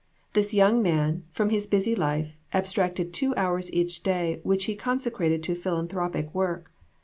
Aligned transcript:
This 0.33 0.51
young 0.51 0.81
man, 0.81 1.25
from 1.29 1.51
his 1.51 1.67
busy 1.67 1.93
life, 1.93 2.39
abstracted 2.53 3.13
two 3.13 3.35
hours 3.35 3.71
each 3.71 4.01
day 4.01 4.39
which 4.41 4.65
he 4.65 4.75
consecrated 4.75 5.43
to 5.43 5.53
phil 5.53 5.77
anthropic 5.77 6.33
work. 6.33 6.71